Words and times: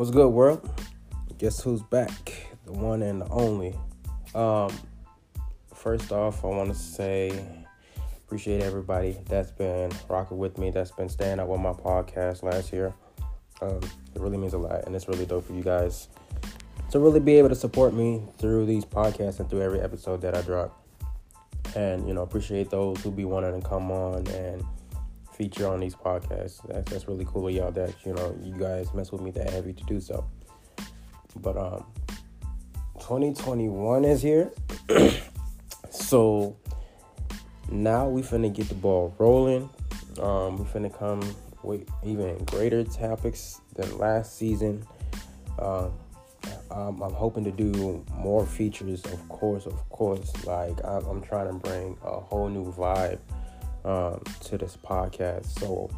What's 0.00 0.10
good, 0.10 0.28
world? 0.28 0.66
Guess 1.36 1.60
who's 1.60 1.82
back? 1.82 2.46
The 2.64 2.72
one 2.72 3.02
and 3.02 3.20
the 3.20 3.28
only. 3.28 3.76
Um, 4.34 4.72
first 5.74 6.10
off, 6.10 6.42
I 6.42 6.46
want 6.46 6.70
to 6.70 6.74
say 6.74 7.46
appreciate 8.24 8.62
everybody 8.62 9.18
that's 9.28 9.50
been 9.50 9.92
rocking 10.08 10.38
with 10.38 10.56
me, 10.56 10.70
that's 10.70 10.90
been 10.90 11.10
staying 11.10 11.38
up 11.38 11.48
with 11.48 11.60
my 11.60 11.74
podcast 11.74 12.42
last 12.42 12.72
year. 12.72 12.94
Um, 13.60 13.80
it 14.14 14.22
really 14.22 14.38
means 14.38 14.54
a 14.54 14.58
lot, 14.58 14.86
and 14.86 14.96
it's 14.96 15.06
really 15.06 15.26
dope 15.26 15.46
for 15.46 15.52
you 15.52 15.62
guys 15.62 16.08
to 16.92 16.98
really 16.98 17.20
be 17.20 17.34
able 17.34 17.50
to 17.50 17.54
support 17.54 17.92
me 17.92 18.22
through 18.38 18.64
these 18.64 18.86
podcasts 18.86 19.38
and 19.38 19.50
through 19.50 19.60
every 19.60 19.82
episode 19.82 20.22
that 20.22 20.34
I 20.34 20.40
drop. 20.40 20.82
And 21.76 22.08
you 22.08 22.14
know, 22.14 22.22
appreciate 22.22 22.70
those 22.70 23.02
who 23.02 23.10
be 23.10 23.26
wanting 23.26 23.60
to 23.60 23.68
come 23.68 23.90
on 23.90 24.26
and 24.28 24.64
feature 25.40 25.66
on 25.66 25.80
these 25.80 25.94
podcasts. 25.94 26.60
That's, 26.68 26.90
that's 26.90 27.08
really 27.08 27.24
cool 27.24 27.48
of 27.48 27.54
y'all 27.54 27.72
that, 27.72 27.94
you 28.04 28.12
know, 28.12 28.38
you 28.42 28.52
guys 28.58 28.92
mess 28.92 29.10
with 29.10 29.22
me 29.22 29.30
that 29.30 29.48
heavy 29.48 29.72
to 29.72 29.84
do 29.84 29.98
so. 29.98 30.28
But 31.36 31.56
um 31.56 31.86
2021 32.98 34.04
is 34.04 34.20
here. 34.20 34.50
so 35.90 36.58
now 37.72 38.06
we 38.06 38.20
finna 38.20 38.54
get 38.54 38.68
the 38.68 38.74
ball 38.74 39.14
rolling. 39.16 39.70
Um 40.20 40.58
we 40.58 40.64
finna 40.64 40.94
come 40.94 41.22
with 41.62 41.88
even 42.04 42.36
greater 42.44 42.84
topics 42.84 43.62
than 43.76 43.96
last 43.96 44.36
season. 44.36 44.84
Um 45.58 45.92
um, 46.70 47.02
I'm 47.02 47.14
hoping 47.14 47.44
to 47.44 47.50
do 47.50 48.04
more 48.14 48.46
features, 48.46 49.04
of 49.06 49.28
course, 49.28 49.66
of 49.66 49.88
course. 49.88 50.32
Like 50.44 50.84
I'm, 50.84 51.04
I'm 51.06 51.22
trying 51.22 51.46
to 51.48 51.54
bring 51.54 51.96
a 52.04 52.20
whole 52.20 52.50
new 52.50 52.70
vibe 52.72 53.20
um, 53.84 54.22
to 54.44 54.58
this 54.58 54.76
podcast. 54.76 55.58
So, 55.58 55.90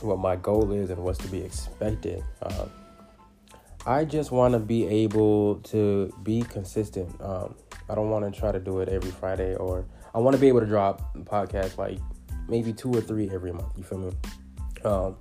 what 0.00 0.18
my 0.18 0.36
goal 0.36 0.72
is 0.72 0.90
and 0.90 1.02
what's 1.02 1.18
to 1.18 1.28
be 1.28 1.40
expected. 1.40 2.22
Um, 2.42 2.70
I 3.86 4.04
just 4.04 4.30
want 4.30 4.52
to 4.52 4.60
be 4.60 4.86
able 4.86 5.56
to 5.56 6.12
be 6.22 6.42
consistent. 6.42 7.20
Um, 7.20 7.54
I 7.88 7.94
don't 7.94 8.10
want 8.10 8.32
to 8.32 8.38
try 8.38 8.52
to 8.52 8.60
do 8.60 8.80
it 8.80 8.88
every 8.88 9.10
Friday, 9.10 9.54
or 9.56 9.84
I 10.14 10.18
want 10.18 10.34
to 10.34 10.40
be 10.40 10.48
able 10.48 10.60
to 10.60 10.66
drop 10.66 11.14
podcasts 11.24 11.78
like 11.78 11.98
maybe 12.48 12.72
two 12.72 12.92
or 12.92 13.00
three 13.00 13.30
every 13.30 13.52
month. 13.52 13.76
You 13.76 13.84
feel 13.84 13.98
me? 13.98 14.12
Um, 14.84 15.16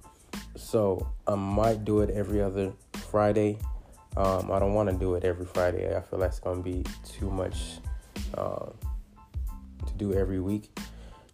so 0.56 1.12
I 1.28 1.36
might 1.36 1.86
do 1.86 2.02
it 2.02 2.12
every 2.12 2.42
other 2.42 2.74
Friday. 3.10 3.58
Um, 4.18 4.52
I 4.52 4.60
don't 4.60 4.74
want 4.74 4.90
to 4.90 4.96
do 4.96 5.16
it 5.16 5.24
every 5.24 5.46
Friday. 5.46 5.96
I 5.96 6.02
feel 6.02 6.20
that's 6.20 6.40
gonna 6.40 6.62
be 6.62 6.84
too 7.04 7.30
much 7.30 7.80
uh, 8.36 8.68
to 9.88 9.94
do 9.98 10.14
every 10.14 10.40
week 10.40 10.70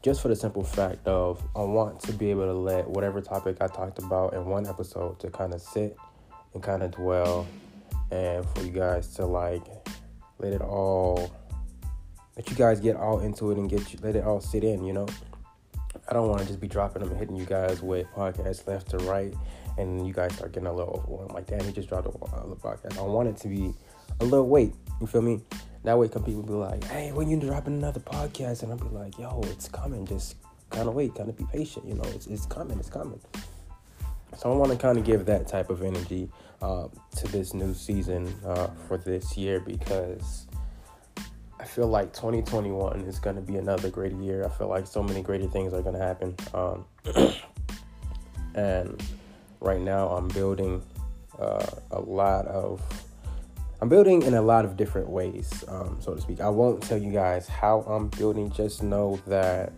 just 0.02 0.22
for 0.22 0.28
the 0.28 0.36
simple 0.36 0.64
fact 0.64 1.08
of 1.08 1.44
I 1.56 1.62
want 1.62 2.00
to 2.02 2.14
be 2.14 2.30
able 2.30 2.46
to 2.46 2.54
let 2.54 2.88
whatever 2.90 3.22
topic 3.22 3.58
I 3.62 3.68
talked 3.68 4.00
about 4.00 4.34
in 4.34 4.46
one 4.46 4.68
episode 4.68 5.20
to 5.20 5.30
kind 5.30 5.54
of 5.54 5.62
sit 5.62 5.98
and 6.54 6.62
kind 6.62 6.84
of 6.84 6.92
dwell 6.92 7.48
and 8.12 8.46
for 8.50 8.64
you 8.64 8.72
guys 8.72 9.14
to 9.16 9.26
like 9.26 9.64
let 10.40 10.54
it 10.54 10.62
all 10.62 11.32
let 12.36 12.50
you 12.50 12.56
guys 12.56 12.80
get 12.80 12.96
all 12.96 13.20
into 13.20 13.52
it 13.52 13.58
and 13.58 13.70
get 13.70 13.92
you 13.92 14.00
let 14.02 14.16
it 14.16 14.24
all 14.24 14.40
sit 14.40 14.64
in, 14.64 14.84
you 14.84 14.94
know. 14.94 15.08
I 16.10 16.14
don't 16.14 16.30
want 16.30 16.42
to 16.42 16.48
just 16.48 16.60
be 16.60 16.68
dropping 16.68 17.02
them 17.02 17.12
and 17.12 17.20
hitting 17.20 17.36
you 17.36 17.46
guys 17.46 17.82
with 17.82 18.08
podcasts 18.16 18.66
left 18.68 18.92
to 18.92 18.98
right 19.00 19.34
and 19.78 20.08
you 20.08 20.14
guys 20.14 20.34
start 20.36 20.54
getting 20.54 20.68
a 20.68 20.74
little 20.74 20.94
overwhelmed. 20.94 21.34
Like, 21.34 21.48
damn, 21.48 21.64
he 21.66 21.72
just 21.72 21.90
dropped 21.90 22.08
a, 22.08 22.10
a 22.10 22.56
podcast. 22.56 22.98
I 22.98 23.02
want 23.02 23.30
it 23.30 23.38
to 23.38 23.48
be 23.48 23.74
a 24.20 24.24
little 24.24 24.48
weight. 24.48 24.74
You 25.02 25.08
feel 25.08 25.22
me? 25.22 25.42
That 25.88 25.98
way, 25.98 26.10
come 26.10 26.26
people 26.26 26.44
be 26.44 26.52
like, 26.52 26.84
"Hey, 26.84 27.14
when 27.14 27.30
you 27.30 27.40
dropping 27.40 27.76
another 27.76 28.02
podcast?" 28.02 28.62
And 28.62 28.74
I'll 28.74 28.78
be 28.78 28.94
like, 28.94 29.18
"Yo, 29.18 29.40
it's 29.44 29.70
coming. 29.70 30.06
Just 30.06 30.36
kind 30.70 30.86
of 30.90 30.96
wait, 30.96 31.16
kind 31.16 31.30
of 31.30 31.38
be 31.38 31.46
patient. 31.46 31.86
You 31.88 31.94
know, 31.94 32.04
it's 32.10 32.28
it's 32.28 32.46
coming. 32.46 32.78
It's 32.78 32.90
coming." 32.90 33.22
So 34.36 34.52
I 34.52 34.58
want 34.58 34.74
to 34.74 34.78
kind 34.78 34.98
of 34.98 35.06
give 35.06 35.26
that 35.28 35.48
type 35.48 35.70
of 35.70 35.84
energy 35.84 36.30
uh, 36.62 36.90
to 37.16 37.28
this 37.30 37.54
new 37.54 37.74
season 37.74 38.28
uh, 38.46 38.68
for 38.86 38.98
this 38.98 39.38
year 39.38 39.62
because 39.62 40.48
I 41.58 41.64
feel 41.64 41.88
like 41.88 42.12
2021 42.12 43.04
is 43.04 43.18
going 43.20 43.38
to 43.38 43.42
be 43.42 43.56
another 43.56 43.90
great 43.90 44.12
year. 44.16 44.44
I 44.44 44.50
feel 44.50 44.68
like 44.68 44.88
so 44.88 45.02
many 45.02 45.22
greater 45.22 45.48
things 45.48 45.72
are 45.72 45.82
going 45.82 45.96
to 45.96 46.04
happen. 46.04 46.36
Um, 46.54 46.84
and 48.56 49.02
right 49.62 49.80
now, 49.80 50.10
I'm 50.10 50.28
building 50.28 50.84
uh, 51.40 51.66
a 51.92 52.02
lot 52.02 52.46
of 52.48 52.82
I'm 53.80 53.90
building 53.90 54.24
in 54.24 54.34
a 54.34 54.42
lot 54.42 54.66
of 54.66 54.76
different 54.76 55.10
ways, 55.10 55.64
um, 55.68 55.98
so 56.00 56.16
to 56.16 56.22
speak. 56.22 56.42
I 56.42 56.50
won't 56.50 56.82
tell 56.82 56.98
you 56.98 57.12
guys 57.12 57.48
how 57.48 57.82
I'm 57.82 58.08
building, 58.08 58.52
just 58.52 58.82
know 58.82 59.20
that 59.28 59.72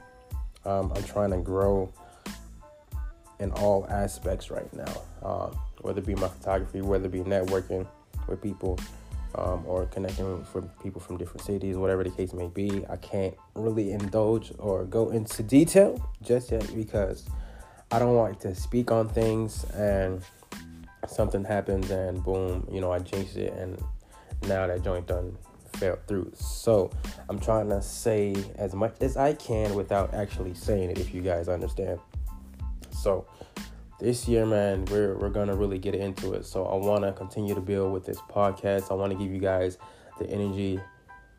um, 0.65 0.93
I'm 0.95 1.03
trying 1.03 1.31
to 1.31 1.37
grow 1.37 1.91
in 3.39 3.51
all 3.51 3.85
aspects 3.89 4.49
right 4.49 4.71
now, 4.73 5.01
um, 5.21 5.59
whether 5.81 5.99
it 5.99 6.05
be 6.05 6.15
my 6.15 6.29
photography, 6.29 6.81
whether 6.81 7.07
it 7.07 7.11
be 7.11 7.19
networking 7.19 7.85
with 8.27 8.41
people, 8.41 8.79
um, 9.35 9.63
or 9.65 9.85
connecting 9.87 10.45
with 10.53 10.81
people 10.81 11.01
from 11.01 11.17
different 11.17 11.41
cities, 11.41 11.75
whatever 11.75 12.03
the 12.03 12.09
case 12.09 12.33
may 12.33 12.47
be. 12.47 12.85
I 12.89 12.95
can't 12.97 13.35
really 13.55 13.91
indulge 13.91 14.51
or 14.59 14.85
go 14.85 15.09
into 15.09 15.43
detail 15.43 16.01
just 16.21 16.51
yet 16.51 16.73
because 16.73 17.25
I 17.91 17.99
don't 17.99 18.15
want 18.15 18.39
to 18.41 18.55
speak 18.55 18.91
on 18.91 19.09
things 19.09 19.65
and 19.71 20.21
something 21.07 21.43
happens 21.43 21.89
and 21.91 22.23
boom, 22.23 22.67
you 22.71 22.81
know, 22.81 22.91
I 22.91 22.99
jinxed 22.99 23.37
it 23.37 23.53
and 23.53 23.81
now 24.47 24.67
that 24.67 24.83
joint 24.83 25.07
done 25.07 25.37
fell 25.73 25.97
through. 26.07 26.31
So 26.35 26.91
I'm 27.29 27.39
trying 27.39 27.69
to 27.69 27.81
say 27.81 28.35
as 28.55 28.73
much 28.73 28.95
as 29.01 29.17
I 29.17 29.33
can 29.33 29.75
without 29.75 30.13
actually 30.13 30.53
saying 30.53 30.91
it, 30.91 30.99
if 30.99 31.13
you 31.13 31.21
guys 31.21 31.47
understand. 31.47 31.99
So 32.91 33.25
this 33.99 34.27
year, 34.27 34.45
man, 34.45 34.85
we're 34.85 35.15
we're 35.17 35.29
gonna 35.29 35.55
really 35.55 35.77
get 35.77 35.95
into 35.95 36.33
it. 36.33 36.45
So 36.45 36.65
I 36.65 36.75
want 36.75 37.03
to 37.03 37.11
continue 37.13 37.55
to 37.55 37.61
build 37.61 37.93
with 37.93 38.05
this 38.05 38.19
podcast. 38.19 38.91
I 38.91 38.95
want 38.95 39.11
to 39.11 39.17
give 39.17 39.31
you 39.31 39.39
guys 39.39 39.77
the 40.17 40.29
energy, 40.29 40.79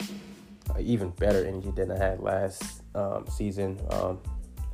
uh, 0.00 0.78
even 0.78 1.10
better 1.10 1.44
energy 1.44 1.71
than 1.71 1.91
I 1.91 1.98
had 1.98 2.21
last 2.21 2.82
um, 2.94 3.27
season. 3.28 3.78
Um, 3.91 4.21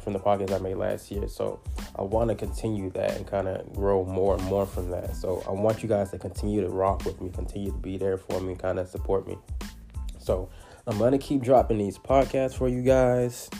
from 0.06 0.12
the 0.12 0.20
podcast 0.20 0.54
I 0.54 0.58
made 0.58 0.76
last 0.76 1.10
year. 1.10 1.26
So 1.26 1.58
I 1.96 2.02
want 2.02 2.28
to 2.28 2.36
continue 2.36 2.90
that 2.90 3.16
and 3.16 3.26
kind 3.26 3.48
of 3.48 3.72
grow 3.74 4.04
more 4.04 4.36
and 4.36 4.44
more 4.44 4.64
from 4.64 4.88
that. 4.92 5.16
So 5.16 5.42
I 5.48 5.50
want 5.50 5.82
you 5.82 5.88
guys 5.88 6.12
to 6.12 6.18
continue 6.18 6.60
to 6.60 6.68
rock 6.68 7.04
with 7.04 7.20
me, 7.20 7.28
continue 7.28 7.72
to 7.72 7.76
be 7.78 7.98
there 7.98 8.16
for 8.16 8.40
me, 8.40 8.54
kind 8.54 8.78
of 8.78 8.86
support 8.86 9.26
me. 9.26 9.36
So 10.20 10.48
I'm 10.86 10.96
gonna 10.98 11.18
keep 11.18 11.42
dropping 11.42 11.78
these 11.78 11.98
podcasts 11.98 12.54
for 12.54 12.68
you 12.68 12.82
guys. 12.82 13.50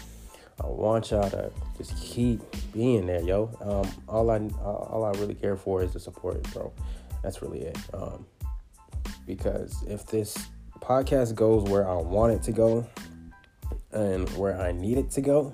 I 0.63 0.69
want 0.69 1.11
y'all 1.11 1.29
to 1.31 1.51
just 1.79 1.97
keep 2.01 2.41
being 2.73 3.07
there, 3.07 3.23
yo. 3.23 3.51
Um, 3.61 4.05
all 4.09 4.31
I 4.31 4.39
all 4.63 5.03
I 5.05 5.19
really 5.19 5.35
care 5.35 5.57
for 5.57 5.83
is 5.83 5.95
the 5.95 5.99
support, 5.99 6.41
bro. 6.53 6.73
That's 7.25 7.43
really 7.43 7.63
it. 7.63 7.79
Um, 7.93 8.25
because 9.27 9.83
if 9.89 10.07
this 10.07 10.39
podcast 10.79 11.35
goes 11.35 11.69
where 11.69 11.91
I 11.91 11.97
want 11.97 12.35
it 12.35 12.43
to 12.45 12.53
go 12.53 12.87
and 13.91 14.29
where 14.37 14.61
I 14.61 14.71
need 14.71 14.99
it 14.99 15.11
to 15.11 15.21
go, 15.21 15.53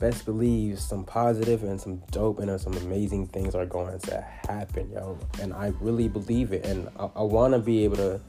best 0.00 0.24
believe 0.24 0.80
some 0.80 1.04
positive 1.04 1.62
and 1.62 1.78
some 1.78 1.98
dope 2.10 2.38
and 2.38 2.50
uh, 2.50 2.56
some 2.56 2.72
amazing 2.78 3.26
things 3.26 3.54
are 3.54 3.66
going 3.66 3.98
to 4.00 4.20
happen, 4.48 4.90
yo. 4.90 5.18
And 5.40 5.52
I 5.52 5.74
really 5.78 6.08
believe 6.08 6.54
it. 6.54 6.64
And 6.64 6.88
I, 6.98 7.10
I 7.16 7.22
want 7.22 7.52
to 7.52 7.60
be 7.60 7.84
able 7.84 7.96
to 7.96 8.20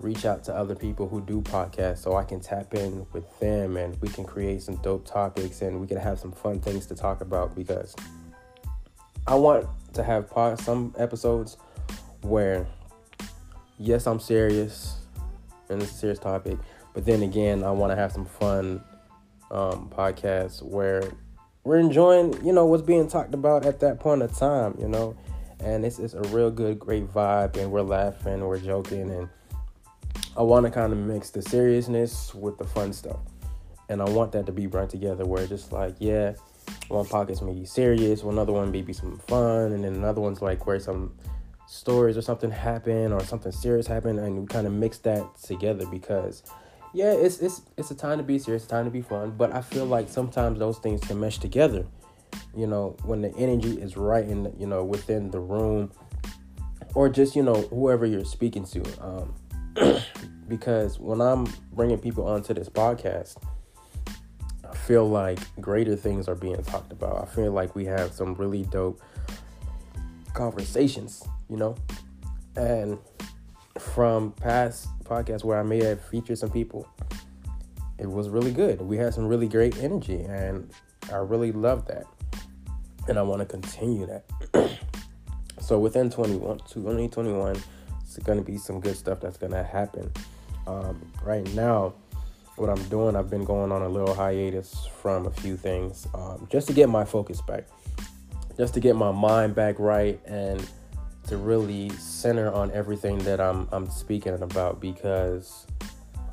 reach 0.00 0.24
out 0.24 0.42
to 0.44 0.54
other 0.54 0.74
people 0.74 1.08
who 1.08 1.20
do 1.20 1.40
podcasts 1.42 1.98
so 1.98 2.16
I 2.16 2.24
can 2.24 2.40
tap 2.40 2.74
in 2.74 3.06
with 3.12 3.38
them 3.38 3.76
and 3.76 4.00
we 4.02 4.08
can 4.08 4.24
create 4.24 4.62
some 4.62 4.76
dope 4.76 5.06
topics 5.06 5.62
and 5.62 5.80
we 5.80 5.86
can 5.86 5.98
have 5.98 6.18
some 6.18 6.32
fun 6.32 6.58
things 6.58 6.86
to 6.86 6.96
talk 6.96 7.20
about 7.20 7.54
because 7.54 7.94
I 9.26 9.36
want 9.36 9.68
to 9.92 10.02
have 10.02 10.28
some 10.58 10.94
episodes 10.98 11.56
where, 12.22 12.66
yes, 13.78 14.06
I'm 14.06 14.18
serious 14.18 14.96
and 15.68 15.80
it's 15.80 15.92
a 15.92 15.94
serious 15.94 16.18
topic, 16.18 16.58
but 16.94 17.04
then 17.04 17.22
again, 17.22 17.62
I 17.62 17.70
want 17.70 17.92
to 17.92 17.96
have 17.96 18.10
some 18.10 18.24
fun 18.24 18.82
um, 19.50 19.90
podcast 19.94 20.62
where 20.62 21.02
we're 21.64 21.78
enjoying, 21.78 22.44
you 22.44 22.52
know, 22.52 22.64
what's 22.64 22.82
being 22.82 23.08
talked 23.08 23.34
about 23.34 23.66
at 23.66 23.80
that 23.80 24.00
point 24.00 24.22
of 24.22 24.36
time, 24.36 24.76
you 24.80 24.88
know, 24.88 25.16
and 25.62 25.84
it's 25.84 25.98
it's 25.98 26.14
a 26.14 26.22
real 26.28 26.50
good, 26.50 26.78
great 26.78 27.06
vibe, 27.08 27.56
and 27.56 27.70
we're 27.70 27.82
laughing, 27.82 28.40
we're 28.40 28.58
joking, 28.58 29.10
and 29.10 29.28
I 30.36 30.42
want 30.42 30.64
to 30.66 30.70
kind 30.70 30.92
of 30.92 30.98
mix 30.98 31.30
the 31.30 31.42
seriousness 31.42 32.34
with 32.34 32.56
the 32.56 32.64
fun 32.64 32.92
stuff, 32.92 33.20
and 33.88 34.00
I 34.00 34.08
want 34.08 34.32
that 34.32 34.46
to 34.46 34.52
be 34.52 34.66
brought 34.66 34.90
together 34.90 35.26
where 35.26 35.46
just 35.46 35.72
like, 35.72 35.96
yeah, 35.98 36.34
one 36.88 37.04
podcast 37.04 37.42
may 37.42 37.52
be 37.52 37.66
serious, 37.66 38.22
one 38.22 38.38
other 38.38 38.52
one 38.52 38.70
may 38.70 38.82
be 38.82 38.92
some 38.92 39.18
fun, 39.18 39.72
and 39.72 39.84
then 39.84 39.94
another 39.94 40.20
one's 40.20 40.40
like 40.40 40.66
where 40.66 40.80
some 40.80 41.12
stories 41.66 42.16
or 42.16 42.22
something 42.22 42.50
happen 42.50 43.12
or 43.12 43.22
something 43.22 43.52
serious 43.52 43.86
happen, 43.86 44.18
and 44.18 44.40
we 44.40 44.46
kind 44.46 44.66
of 44.66 44.72
mix 44.72 44.98
that 44.98 45.24
together 45.42 45.86
because 45.86 46.42
yeah, 46.92 47.12
it's 47.12 47.38
it's 47.38 47.62
it's 47.76 47.90
a 47.90 47.94
time 47.94 48.18
to 48.18 48.24
be 48.24 48.38
serious, 48.38 48.66
time 48.66 48.84
to 48.84 48.90
be 48.90 49.02
fun, 49.02 49.32
but 49.36 49.54
I 49.54 49.62
feel 49.62 49.86
like 49.86 50.08
sometimes 50.08 50.58
those 50.58 50.78
things 50.78 51.00
can 51.00 51.20
mesh 51.20 51.38
together. 51.38 51.86
You 52.56 52.66
know, 52.66 52.96
when 53.04 53.22
the 53.22 53.34
energy 53.36 53.80
is 53.80 53.96
right 53.96 54.26
in 54.26 54.52
you 54.58 54.66
know 54.66 54.84
within 54.84 55.30
the 55.30 55.40
room, 55.40 55.92
or 56.94 57.08
just 57.08 57.36
you 57.36 57.42
know 57.42 57.62
whoever 57.70 58.06
you're 58.06 58.24
speaking 58.24 58.64
to. 58.66 58.82
Um, 59.00 59.34
because 60.48 60.98
when 60.98 61.20
I'm 61.20 61.46
bringing 61.72 61.98
people 61.98 62.26
onto 62.26 62.52
this 62.52 62.68
podcast, 62.68 63.36
I 64.68 64.74
feel 64.74 65.08
like 65.08 65.38
greater 65.60 65.96
things 65.96 66.28
are 66.28 66.34
being 66.34 66.62
talked 66.64 66.92
about. 66.92 67.22
I 67.22 67.26
feel 67.26 67.52
like 67.52 67.74
we 67.74 67.84
have 67.86 68.12
some 68.12 68.34
really 68.34 68.64
dope 68.64 69.00
conversations, 70.34 71.22
you 71.48 71.56
know? 71.56 71.76
And 72.56 72.98
from 73.78 74.32
past 74.32 74.88
podcasts 75.04 75.44
where 75.44 75.58
I 75.58 75.62
may 75.62 75.82
have 75.84 76.00
featured 76.04 76.38
some 76.38 76.50
people, 76.50 76.88
it 77.98 78.10
was 78.10 78.28
really 78.28 78.52
good. 78.52 78.80
We 78.80 78.96
had 78.96 79.14
some 79.14 79.26
really 79.26 79.48
great 79.48 79.76
energy, 79.78 80.20
and 80.22 80.70
I 81.12 81.16
really 81.16 81.52
love 81.52 81.86
that. 81.86 82.04
And 83.08 83.18
I 83.18 83.22
want 83.22 83.40
to 83.40 83.46
continue 83.46 84.06
that. 84.06 84.24
so 85.60 85.78
within 85.78 86.10
21, 86.10 86.58
2021, 86.58 87.56
it's 88.02 88.18
going 88.18 88.38
to 88.38 88.44
be 88.44 88.56
some 88.56 88.80
good 88.80 88.96
stuff 88.96 89.20
that's 89.20 89.36
going 89.36 89.52
to 89.52 89.62
happen. 89.62 90.10
Um, 90.66 91.00
right 91.22 91.46
now, 91.54 91.94
what 92.56 92.68
I'm 92.68 92.82
doing, 92.88 93.16
I've 93.16 93.30
been 93.30 93.44
going 93.44 93.72
on 93.72 93.82
a 93.82 93.88
little 93.88 94.14
hiatus 94.14 94.86
from 95.00 95.26
a 95.26 95.30
few 95.30 95.56
things 95.56 96.06
um, 96.14 96.46
just 96.50 96.66
to 96.68 96.72
get 96.72 96.88
my 96.88 97.04
focus 97.04 97.40
back, 97.40 97.66
just 98.56 98.74
to 98.74 98.80
get 98.80 98.96
my 98.96 99.12
mind 99.12 99.54
back 99.54 99.78
right, 99.78 100.20
and 100.26 100.66
to 101.30 101.36
really 101.36 101.88
center 101.90 102.52
on 102.52 102.72
everything 102.72 103.16
that 103.18 103.40
I'm 103.40 103.68
I'm 103.70 103.88
speaking 103.88 104.34
about 104.42 104.80
because 104.80 105.64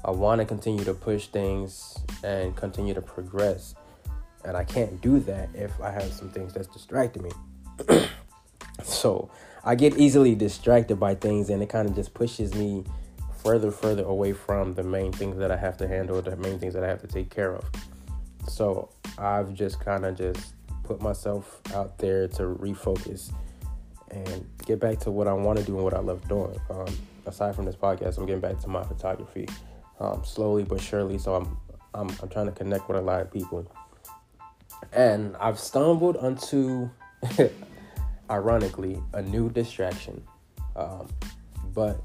I 0.03 0.09
want 0.09 0.41
to 0.41 0.45
continue 0.45 0.83
to 0.85 0.93
push 0.95 1.27
things 1.27 1.99
and 2.23 2.55
continue 2.55 2.95
to 2.95 3.01
progress, 3.01 3.75
and 4.43 4.57
I 4.57 4.63
can't 4.63 4.99
do 4.99 5.19
that 5.19 5.49
if 5.53 5.79
I 5.81 5.91
have 5.91 6.11
some 6.11 6.31
things 6.31 6.51
that's 6.55 6.65
distracting 6.65 7.21
me. 7.21 7.31
so 8.83 9.29
I 9.63 9.75
get 9.75 9.99
easily 9.99 10.33
distracted 10.33 10.95
by 10.95 11.13
things, 11.13 11.51
and 11.51 11.61
it 11.61 11.69
kind 11.69 11.87
of 11.87 11.93
just 11.93 12.15
pushes 12.15 12.55
me 12.55 12.83
further, 13.43 13.69
further 13.69 14.03
away 14.03 14.33
from 14.33 14.73
the 14.73 14.83
main 14.83 15.11
things 15.11 15.37
that 15.37 15.51
I 15.51 15.57
have 15.57 15.77
to 15.77 15.87
handle, 15.87 16.19
the 16.23 16.35
main 16.37 16.57
things 16.57 16.73
that 16.73 16.83
I 16.83 16.87
have 16.87 17.01
to 17.01 17.07
take 17.07 17.29
care 17.29 17.53
of. 17.53 17.69
So 18.47 18.89
I've 19.19 19.53
just 19.53 19.79
kind 19.79 20.05
of 20.05 20.17
just 20.17 20.55
put 20.83 21.01
myself 21.01 21.61
out 21.75 21.99
there 21.99 22.27
to 22.29 22.43
refocus 22.43 23.31
and 24.11 24.49
get 24.65 24.79
back 24.79 24.99
to 24.99 25.11
what 25.11 25.27
I 25.27 25.33
want 25.33 25.59
to 25.59 25.65
do 25.65 25.75
and 25.75 25.83
what 25.83 25.93
I 25.93 25.99
love 25.99 26.27
doing. 26.27 26.59
Um, 26.69 26.87
aside 27.25 27.55
from 27.55 27.65
this 27.65 27.75
podcast, 27.75 28.17
I'm 28.17 28.25
getting 28.25 28.41
back 28.41 28.59
to 28.61 28.67
my 28.67 28.83
photography 28.83 29.47
um, 29.99 30.23
slowly 30.23 30.63
but 30.63 30.81
surely. 30.81 31.17
So 31.17 31.35
I'm, 31.35 31.57
I'm 31.93 32.09
I'm 32.21 32.29
trying 32.29 32.47
to 32.47 32.51
connect 32.51 32.87
with 32.87 32.97
a 32.97 33.01
lot 33.01 33.21
of 33.21 33.31
people, 33.31 33.69
and 34.93 35.35
I've 35.37 35.59
stumbled 35.59 36.17
onto, 36.17 36.89
ironically, 38.29 39.01
a 39.13 39.21
new 39.21 39.49
distraction. 39.49 40.23
Um, 40.75 41.07
but 41.73 42.01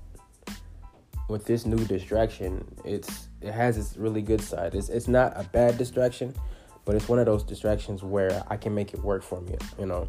with 1.29 1.45
this 1.45 1.67
new 1.67 1.85
distraction, 1.85 2.65
it's 2.85 3.29
it 3.41 3.53
has 3.53 3.77
its 3.77 3.97
really 3.97 4.23
good 4.23 4.41
side. 4.41 4.75
It's 4.75 4.89
it's 4.89 5.09
not 5.09 5.33
a 5.37 5.45
bad 5.45 5.79
distraction, 5.79 6.35
but 6.85 6.95
it's 6.95 7.09
one 7.09 7.19
of 7.19 7.27
those 7.27 7.43
distractions 7.43 8.03
where 8.03 8.43
I 8.49 8.57
can 8.57 8.75
make 8.75 8.95
it 8.95 9.01
work 9.01 9.23
for 9.23 9.41
me. 9.41 9.57
You 9.79 9.87
know, 9.87 10.09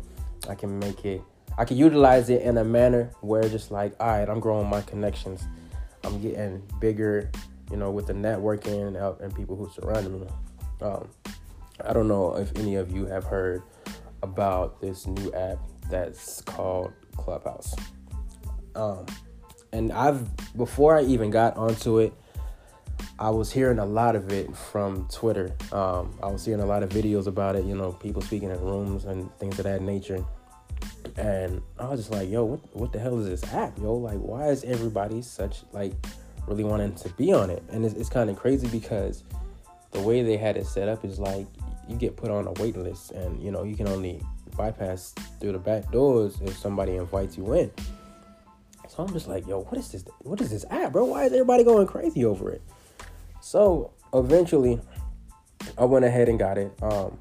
I 0.50 0.56
can 0.56 0.80
make 0.80 1.04
it. 1.06 1.22
I 1.58 1.66
can 1.66 1.78
utilize 1.78 2.30
it 2.30 2.42
in 2.42 2.58
a 2.58 2.64
manner 2.64 3.12
where 3.22 3.48
just 3.48 3.72
like, 3.72 3.94
all 4.00 4.08
right, 4.08 4.28
I'm 4.28 4.40
growing 4.40 4.68
my 4.68 4.82
connections. 4.82 5.44
I'm 6.04 6.22
getting 6.22 6.64
bigger, 6.80 7.32
you 7.72 7.78
know, 7.78 7.92
with 7.92 8.08
the 8.08 8.14
networking 8.14 8.88
and, 8.88 8.98
and 9.22 9.36
people 9.36 9.56
who 9.56 9.70
surround 9.70 10.12
me. 10.12 10.28
Um, 10.82 11.08
I 11.86 11.94
don't 11.94 12.08
know 12.08 12.36
if 12.36 12.58
any 12.58 12.76
of 12.76 12.92
you 12.92 13.06
have 13.06 13.24
heard 13.24 13.64
about 14.22 14.82
this 14.82 15.06
new 15.06 15.32
app 15.34 15.60
that's 15.90 16.42
called 16.42 16.94
Clubhouse. 17.18 17.76
Um, 18.76 19.06
and 19.72 19.92
I've 19.92 20.28
before 20.56 20.98
I 20.98 21.04
even 21.04 21.30
got 21.30 21.58
onto 21.58 22.00
it, 22.00 22.14
I 23.20 23.30
was 23.30 23.52
hearing 23.52 23.80
a 23.80 23.86
lot 23.86 24.16
of 24.16 24.32
it 24.32 24.56
from 24.56 25.08
Twitter. 25.12 25.56
Um, 25.72 26.18
I 26.22 26.28
was 26.28 26.42
seeing 26.42 26.60
a 26.60 26.66
lot 26.66 26.84
of 26.84 26.90
videos 26.90 27.28
about 27.28 27.56
it. 27.56 27.66
You 27.66 27.76
know, 27.76 27.92
people 27.92 28.22
speaking 28.22 28.50
in 28.50 28.60
rooms 28.60 29.06
and 29.06 29.34
things 29.38 29.60
of 29.60 29.66
that 29.66 29.82
nature. 29.82 30.26
And 31.18 31.62
I 31.78 31.88
was 31.88 32.00
just 32.00 32.12
like, 32.12 32.30
yo, 32.30 32.44
what 32.44 32.76
what 32.76 32.92
the 32.92 33.00
hell 33.00 33.20
is 33.20 33.28
this 33.28 33.54
app, 33.54 33.78
yo? 33.78 33.96
Like, 33.96 34.18
why 34.18 34.48
is 34.48 34.64
everybody 34.64 35.22
such 35.22 35.64
like 35.72 35.94
really 36.48 36.64
wanting 36.64 36.96
to 36.96 37.10
be 37.10 37.32
on 37.32 37.50
it? 37.50 37.64
And 37.70 37.86
it's, 37.86 37.96
it's 37.96 38.10
kind 38.10 38.30
of 38.30 38.36
crazy 38.36 38.68
because 38.68 39.24
the 39.92 40.02
way 40.02 40.24
they 40.24 40.38
had 40.38 40.58
it 40.58 40.66
set 40.66 40.90
up 40.90 41.06
is 41.06 41.20
like 41.20 41.46
you 41.88 41.96
get 41.96 42.16
put 42.16 42.32
on 42.32 42.48
a 42.48 42.52
wait 42.54 42.76
list, 42.76 43.12
and 43.12 43.42
you 43.44 43.52
know 43.52 43.64
you 43.64 43.76
can 43.76 43.88
only 43.88 44.22
bypass 44.58 45.14
through 45.40 45.52
the 45.52 45.60
back 45.60 45.92
doors 45.92 46.40
if 46.42 46.58
somebody 46.58 46.96
invites 46.96 47.38
you 47.38 47.54
in. 47.54 47.72
So 48.90 49.04
I'm 49.04 49.14
just 49.14 49.28
like, 49.28 49.48
yo, 49.48 49.62
what 49.62 49.78
is 49.78 49.92
this? 49.92 50.06
What 50.20 50.42
is 50.42 50.50
this 50.50 50.66
app, 50.70 50.94
bro? 50.94 51.06
Why 51.06 51.26
is 51.26 51.34
everybody 51.34 51.64
going 51.64 51.88
crazy 51.88 52.26
over 52.26 52.52
it? 52.52 52.62
So 53.42 53.92
eventually, 54.14 54.80
I 55.78 55.86
went 55.86 56.06
ahead 56.06 56.30
and 56.30 56.40
got 56.40 56.58
it. 56.58 56.74
Um, 56.82 57.20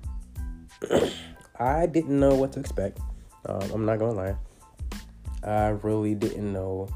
I 1.59 1.87
didn't 1.87 2.19
know 2.19 2.35
what 2.35 2.53
to 2.53 2.61
expect. 2.61 2.99
Um, 3.47 3.71
I'm 3.73 3.85
not 3.85 3.99
gonna 3.99 4.13
lie. 4.13 4.37
I 5.43 5.69
really 5.69 6.15
didn't 6.15 6.53
know 6.53 6.89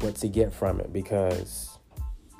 what 0.00 0.14
to 0.16 0.28
get 0.28 0.52
from 0.52 0.80
it 0.80 0.92
because 0.92 1.78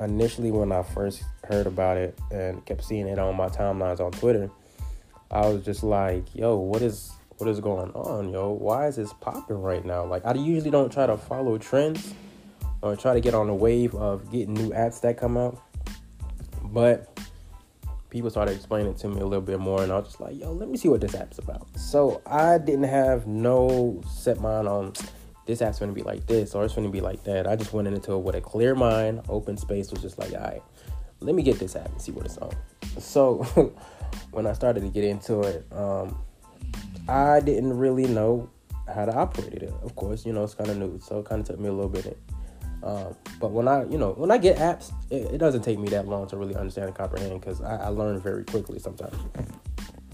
initially, 0.00 0.50
when 0.50 0.73
I 0.73 0.82
first 0.82 1.23
heard 1.44 1.67
about 1.67 1.97
it 1.97 2.19
and 2.31 2.64
kept 2.64 2.85
seeing 2.85 3.08
it 3.08 3.19
on 3.19 3.37
my 3.37 3.49
timelines 3.49 4.00
on 4.00 4.12
Twitter, 4.12 4.50
I 5.31 5.47
was 5.47 5.64
just 5.64 5.82
like, 5.82 6.35
yo, 6.35 6.56
what 6.56 6.82
is 6.82 7.12
what 7.38 7.49
is 7.49 7.61
going 7.61 7.91
on, 7.93 8.31
yo? 8.31 8.50
Why 8.50 8.87
is 8.87 8.97
this 8.97 9.12
popping 9.14 9.62
right 9.62 9.85
now? 9.85 10.05
Like, 10.05 10.26
I 10.26 10.35
usually 10.35 10.70
don't 10.70 10.93
try 10.93 11.06
to 11.06 11.17
follow 11.17 11.56
trends 11.58 12.14
or 12.82 12.96
try 12.96 13.14
to 13.14 13.20
get 13.20 13.35
on 13.35 13.46
the 13.46 13.55
wave 13.55 13.94
of 13.94 14.31
getting 14.31 14.55
new 14.55 14.70
apps 14.70 15.00
that 15.03 15.17
come 15.17 15.37
out. 15.37 15.58
But 16.64 17.19
people 18.11 18.29
started 18.29 18.57
explaining 18.57 18.95
to 18.95 19.09
me 19.09 19.21
a 19.21 19.27
little 19.27 19.41
bit 19.41 19.59
more, 19.59 19.83
and 19.83 19.91
I 19.91 19.97
was 19.97 20.07
just 20.07 20.21
like, 20.21 20.39
yo, 20.39 20.53
let 20.53 20.69
me 20.69 20.77
see 20.77 20.89
what 20.89 21.01
this 21.01 21.15
app's 21.15 21.39
about. 21.39 21.67
So 21.79 22.21
I 22.27 22.59
didn't 22.59 22.85
have 22.85 23.27
no 23.27 24.03
set 24.09 24.41
mind 24.41 24.69
on 24.69 24.93
this 25.47 25.62
app's 25.62 25.79
gonna 25.79 25.93
be 25.93 26.03
like 26.03 26.27
this 26.27 26.55
or 26.55 26.65
it's 26.65 26.75
gonna 26.75 26.91
be 26.91 27.01
like 27.01 27.25
that. 27.25 27.47
I 27.47 27.57
just 27.57 27.73
went 27.73 27.89
into 27.89 28.12
it 28.12 28.19
with 28.19 28.35
a 28.35 28.41
clear 28.41 28.75
mind, 28.75 29.23
open 29.29 29.57
space, 29.57 29.91
was 29.91 30.03
just 30.03 30.19
like, 30.19 30.33
all 30.33 30.41
right, 30.41 30.62
let 31.21 31.35
me 31.35 31.43
get 31.43 31.59
this 31.59 31.77
app 31.77 31.91
and 31.91 32.01
see 32.01 32.12
what 32.12 32.25
it's 32.25 32.39
on. 32.39 32.53
So 32.99 33.75
when 34.31 34.47
I 34.47 34.53
started 34.53 34.81
to 34.81 34.89
get 34.89 35.05
into 35.05 35.41
it, 35.43 35.67
um, 35.73 36.19
I 37.09 37.41
didn't 37.41 37.77
really 37.77 38.06
know 38.06 38.49
how 38.93 39.05
to 39.05 39.15
operate 39.15 39.63
it. 39.63 39.73
Of 39.83 39.97
course, 39.97 40.25
you 40.25 40.33
know, 40.33 40.45
it's 40.45 40.55
kind 40.55 40.71
of 40.71 40.77
new, 40.77 41.01
so 41.01 41.21
it 41.21 41.27
kind 41.27 41.41
of 41.41 41.47
took 41.47 41.59
me 41.59 41.69
a 41.69 41.73
little 41.73 41.91
bit. 41.91 42.17
Um, 42.82 43.15
but 43.38 43.50
when 43.50 43.69
I, 43.69 43.85
you 43.85 43.99
know, 43.99 44.12
when 44.12 44.31
I 44.31 44.38
get 44.38 44.56
apps, 44.56 44.93
it, 45.11 45.35
it, 45.35 45.38
doesn't 45.38 45.62
take 45.62 45.79
me 45.79 45.88
that 45.91 46.09
long 46.09 46.27
to 46.29 46.37
really 46.37 46.56
understand 46.56 46.88
and 46.88 46.97
comprehend 46.97 47.41
because 47.41 47.61
I, 47.61 47.77
I 47.77 47.88
learn 47.88 48.19
very 48.21 48.43
quickly 48.44 48.79
sometimes. 48.79 49.17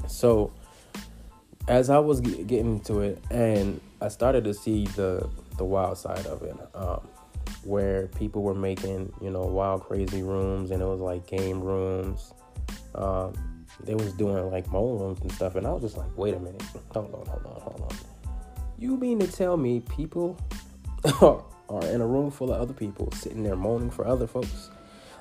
So 0.09 0.53
as 1.69 1.91
I 1.91 1.99
was 1.99 2.21
getting 2.21 2.77
into 2.77 3.01
it, 3.01 3.23
and 3.31 3.81
I 4.01 4.09
started 4.09 4.45
to 4.45 4.55
see 4.55 4.87
the 4.87 5.29
the 5.57 5.65
wild 5.65 5.97
side 5.99 6.27
of 6.27 6.43
it, 6.43 6.57
um, 6.75 7.07
where 7.65 8.09
people 8.09 8.43
were 8.43 8.55
making, 8.55 9.13
you 9.21 9.31
know, 9.31 9.43
wild, 9.43 9.85
crazy 9.85 10.23
rooms, 10.23 10.71
and 10.71 10.83
it 10.83 10.87
was 10.87 11.01
like 11.01 11.27
game 11.27 11.61
rooms. 11.61 12.33
Um, 12.95 13.35
they 13.85 13.95
was 13.95 14.13
doing 14.15 14.51
like 14.51 14.71
moan 14.71 14.99
rooms 14.99 15.21
and 15.21 15.33
stuff, 15.33 15.55
and 15.55 15.67
I 15.67 15.71
was 15.71 15.83
just 15.83 15.97
like, 15.97 16.17
wait 16.17 16.35
a 16.35 16.39
minute, 16.41 16.63
hold 16.91 17.15
on, 17.15 17.27
hold 17.27 17.47
on, 17.47 17.61
hold 17.61 17.93
on. 17.93 17.99
You 18.79 18.97
mean 18.97 19.19
to 19.21 19.27
tell 19.27 19.57
me 19.57 19.81
people 19.81 20.39
are 21.69 21.85
in 21.87 22.01
a 22.01 22.07
room 22.07 22.31
full 22.31 22.53
of 22.53 22.61
other 22.61 22.75
people 22.75 23.11
sitting 23.13 23.43
there 23.43 23.57
moaning 23.57 23.91
for 23.91 24.07
other 24.07 24.27
folks? 24.27 24.71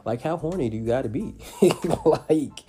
Like, 0.06 0.22
how 0.22 0.38
horny 0.38 0.70
do 0.70 0.78
you 0.78 0.86
got 0.86 1.02
to 1.02 1.10
be? 1.10 1.34
like, 2.06 2.60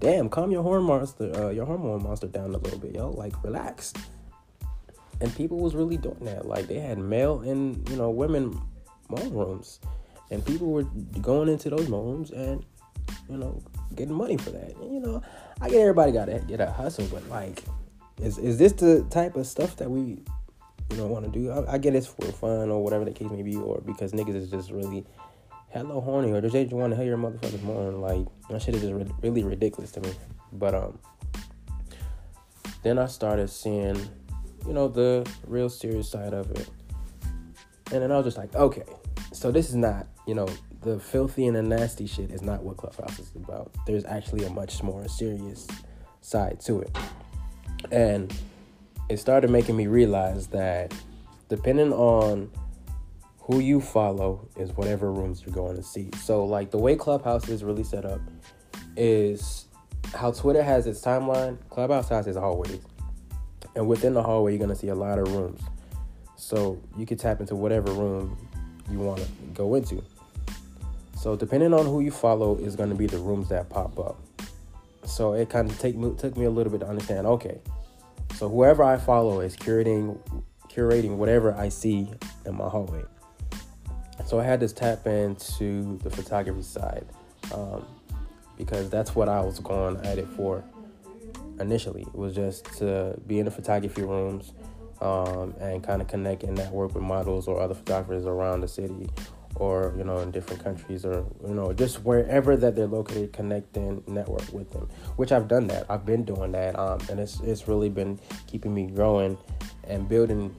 damn, 0.00 0.30
calm 0.30 0.50
your 0.50 0.62
hormone 0.62 1.00
monster, 1.00 1.30
uh, 1.34 1.50
your 1.50 1.66
hormone 1.66 2.02
monster 2.02 2.26
down 2.26 2.54
a 2.54 2.58
little 2.58 2.78
bit, 2.78 2.94
yo. 2.94 3.10
Like, 3.10 3.42
relax. 3.44 3.92
And 5.20 5.34
people 5.36 5.58
was 5.58 5.74
really 5.74 5.98
doing 5.98 6.24
that. 6.24 6.46
Like, 6.46 6.68
they 6.68 6.80
had 6.80 6.98
male 6.98 7.40
and 7.40 7.86
you 7.90 7.96
know 7.96 8.10
women 8.10 8.58
moan 9.10 9.32
rooms, 9.32 9.80
and 10.30 10.44
people 10.44 10.68
were 10.68 10.84
going 11.20 11.48
into 11.48 11.70
those 11.70 11.86
rooms 11.88 12.30
and 12.30 12.64
you 13.28 13.36
know 13.36 13.62
getting 13.94 14.14
money 14.14 14.36
for 14.36 14.50
that. 14.50 14.76
And, 14.76 14.94
you 14.94 15.00
know, 15.00 15.22
I 15.60 15.68
get 15.68 15.80
everybody 15.80 16.12
got 16.12 16.26
to 16.26 16.38
get 16.40 16.60
a 16.60 16.70
hustle, 16.70 17.06
but 17.10 17.28
like, 17.28 17.62
is 18.20 18.38
is 18.38 18.58
this 18.58 18.72
the 18.72 19.06
type 19.10 19.36
of 19.36 19.46
stuff 19.46 19.76
that 19.76 19.90
we, 19.90 20.22
you 20.90 20.96
know, 20.96 21.06
want 21.06 21.24
to 21.24 21.30
do? 21.30 21.50
I, 21.50 21.74
I, 21.74 21.78
get 21.78 21.94
it's 21.94 22.06
for 22.06 22.26
fun 22.32 22.70
or 22.70 22.82
whatever 22.82 23.04
the 23.04 23.12
case 23.12 23.30
may 23.30 23.42
be, 23.42 23.56
or 23.56 23.80
because 23.80 24.12
niggas 24.12 24.36
is 24.36 24.50
just 24.50 24.70
really 24.70 25.04
hello 25.70 26.00
horny, 26.00 26.32
or 26.32 26.40
they 26.40 26.48
just 26.48 26.72
want 26.72 26.92
to 26.92 26.96
hear 26.96 27.06
your 27.06 27.18
motherfuckers 27.18 27.62
moan. 27.62 28.00
Like 28.00 28.26
that 28.48 28.62
shit 28.62 28.74
is 28.74 28.82
just 28.82 28.94
re- 28.94 29.12
really 29.22 29.42
ridiculous 29.42 29.92
to 29.92 30.00
me. 30.00 30.12
But 30.52 30.74
um, 30.74 30.98
then 32.82 32.98
I 32.98 33.06
started 33.06 33.48
seeing, 33.50 33.96
you 34.66 34.72
know, 34.72 34.88
the 34.88 35.28
real 35.46 35.68
serious 35.68 36.08
side 36.08 36.32
of 36.32 36.50
it, 36.52 36.68
and 37.92 38.02
then 38.02 38.12
I 38.12 38.16
was 38.16 38.26
just 38.26 38.38
like, 38.38 38.54
okay, 38.54 38.84
so 39.32 39.50
this 39.50 39.68
is 39.68 39.74
not, 39.74 40.06
you 40.26 40.34
know, 40.34 40.48
the 40.82 41.00
filthy 41.00 41.46
and 41.46 41.56
the 41.56 41.62
nasty 41.62 42.06
shit 42.06 42.30
is 42.30 42.42
not 42.42 42.62
what 42.62 42.76
Clubhouse 42.76 43.18
is 43.18 43.30
about. 43.34 43.72
There's 43.86 44.04
actually 44.04 44.44
a 44.44 44.50
much 44.50 44.82
more 44.82 45.06
serious 45.08 45.66
side 46.20 46.60
to 46.60 46.80
it. 46.80 46.96
And 47.90 48.32
it 49.08 49.18
started 49.18 49.50
making 49.50 49.76
me 49.76 49.86
realize 49.86 50.48
that 50.48 50.92
depending 51.48 51.92
on 51.92 52.50
who 53.38 53.60
you 53.60 53.80
follow 53.80 54.48
is 54.56 54.72
whatever 54.72 55.12
rooms 55.12 55.42
you're 55.46 55.54
going 55.54 55.76
to 55.76 55.82
see. 55.82 56.10
So 56.20 56.44
like 56.44 56.72
the 56.72 56.78
way 56.78 56.96
Clubhouse 56.96 57.48
is 57.48 57.62
really 57.62 57.84
set 57.84 58.04
up 58.04 58.20
is 58.96 59.66
how 60.14 60.32
Twitter 60.32 60.62
has 60.62 60.86
its 60.86 61.00
timeline, 61.00 61.58
Clubhouse 61.70 62.08
has 62.08 62.26
its 62.26 62.36
hallways. 62.36 62.80
And 63.76 63.86
within 63.86 64.14
the 64.14 64.22
hallway 64.22 64.52
you're 64.52 64.58
going 64.58 64.70
to 64.70 64.76
see 64.76 64.88
a 64.88 64.94
lot 64.94 65.18
of 65.18 65.32
rooms. 65.32 65.60
So 66.36 66.82
you 66.96 67.06
can 67.06 67.18
tap 67.18 67.40
into 67.40 67.54
whatever 67.54 67.92
room 67.92 68.36
you 68.90 68.98
want 68.98 69.20
to 69.20 69.28
go 69.54 69.76
into. 69.76 70.02
So 71.16 71.36
depending 71.36 71.72
on 71.72 71.86
who 71.86 72.00
you 72.00 72.10
follow 72.10 72.56
is 72.56 72.74
going 72.74 72.88
to 72.90 72.96
be 72.96 73.06
the 73.06 73.18
rooms 73.18 73.48
that 73.50 73.70
pop 73.70 73.98
up. 73.98 74.20
So 75.04 75.34
it 75.34 75.48
kind 75.48 75.70
of 75.70 75.78
take 75.78 75.94
took 76.18 76.36
me 76.36 76.46
a 76.46 76.50
little 76.50 76.72
bit 76.72 76.80
to 76.80 76.88
understand. 76.88 77.26
Okay, 77.26 77.60
so 78.34 78.48
whoever 78.48 78.82
I 78.82 78.96
follow 78.96 79.40
is 79.40 79.56
curating 79.56 80.18
curating 80.68 81.16
whatever 81.16 81.54
I 81.54 81.70
see 81.70 82.10
in 82.44 82.54
my 82.54 82.68
hallway. 82.68 83.02
So 84.26 84.38
I 84.38 84.44
had 84.44 84.60
to 84.60 84.68
tap 84.68 85.06
into 85.06 85.98
the 86.02 86.10
photography 86.10 86.62
side 86.62 87.06
um, 87.54 87.86
because 88.58 88.90
that's 88.90 89.14
what 89.14 89.28
I 89.28 89.40
was 89.40 89.58
going 89.60 89.96
at 90.04 90.18
it 90.18 90.28
for 90.28 90.64
initially. 91.60 92.02
It 92.02 92.14
was 92.14 92.34
just 92.34 92.64
to 92.78 93.18
be 93.26 93.38
in 93.38 93.44
the 93.44 93.50
photography 93.50 94.02
rooms 94.02 94.52
um, 95.00 95.54
and 95.60 95.82
kind 95.82 96.02
of 96.02 96.08
connect 96.08 96.42
and 96.42 96.56
network 96.56 96.94
with 96.94 97.04
models 97.04 97.48
or 97.48 97.60
other 97.60 97.74
photographers 97.74 98.26
around 98.26 98.60
the 98.60 98.68
city 98.68 99.08
or 99.56 99.94
you 99.96 100.04
know 100.04 100.18
in 100.18 100.30
different 100.30 100.62
countries 100.62 101.04
or 101.04 101.24
you 101.46 101.54
know 101.54 101.72
just 101.72 102.04
wherever 102.04 102.56
that 102.56 102.76
they're 102.76 102.86
located 102.86 103.32
connect 103.32 103.76
and 103.76 104.06
network 104.06 104.52
with 104.52 104.70
them 104.72 104.88
which 105.16 105.32
i've 105.32 105.48
done 105.48 105.66
that. 105.66 105.86
I've 105.88 106.04
been 106.04 106.24
doing 106.24 106.52
that 106.52 106.78
um, 106.78 107.00
and 107.10 107.20
it's 107.20 107.40
it's 107.40 107.68
really 107.68 107.88
been 107.88 108.18
keeping 108.46 108.74
me 108.74 108.86
growing 108.86 109.38
and 109.84 110.08
building 110.08 110.54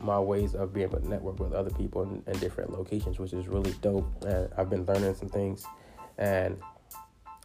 my 0.00 0.18
ways 0.18 0.54
of 0.54 0.72
being 0.72 0.88
able 0.88 1.00
to 1.00 1.08
network 1.08 1.40
with 1.40 1.52
other 1.52 1.70
people 1.70 2.02
in, 2.02 2.22
in 2.26 2.38
different 2.38 2.70
locations 2.70 3.18
which 3.18 3.32
is 3.32 3.48
really 3.48 3.72
dope 3.82 4.06
and 4.24 4.48
i've 4.56 4.70
been 4.70 4.84
learning 4.84 5.14
some 5.14 5.28
things 5.28 5.64
and 6.18 6.56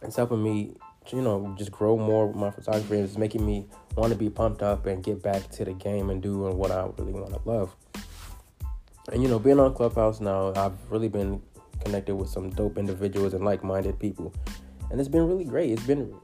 it's 0.02 0.16
helping 0.16 0.42
me 0.42 0.74
you 1.12 1.20
know 1.20 1.54
just 1.58 1.70
grow 1.70 1.96
more 1.96 2.26
with 2.26 2.36
my 2.36 2.50
photography 2.50 2.96
it's 2.96 3.18
making 3.18 3.44
me 3.44 3.66
want 3.96 4.12
to 4.12 4.18
be 4.18 4.30
pumped 4.30 4.62
up 4.62 4.86
and 4.86 5.02
get 5.02 5.22
back 5.22 5.48
to 5.50 5.64
the 5.64 5.72
game 5.72 6.10
and 6.10 6.22
doing 6.22 6.56
what 6.56 6.70
i 6.70 6.88
really 6.98 7.12
want 7.12 7.32
to 7.32 7.40
love 7.44 7.74
and 9.12 9.22
you 9.22 9.28
know, 9.28 9.38
being 9.38 9.60
on 9.60 9.74
Clubhouse 9.74 10.20
now, 10.20 10.52
I've 10.56 10.76
really 10.90 11.08
been 11.08 11.42
connected 11.84 12.14
with 12.14 12.28
some 12.28 12.50
dope 12.50 12.78
individuals 12.78 13.34
and 13.34 13.44
like-minded 13.44 13.98
people, 13.98 14.32
and 14.90 15.00
it's 15.00 15.08
been 15.08 15.26
really 15.26 15.44
great. 15.44 15.70
It's 15.70 15.86
been 15.86 16.14